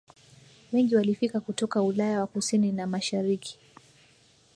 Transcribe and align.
wengi 0.71 0.95
walifika 0.95 1.39
kutoka 1.39 1.81
Ulaya 1.83 2.11
ya 2.11 2.25
Kusini 2.27 2.71
na 2.71 2.87
Mashariki 2.87 3.59